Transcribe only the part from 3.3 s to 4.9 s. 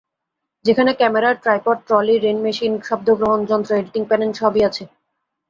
যন্ত্র, editing panel সবই আছে।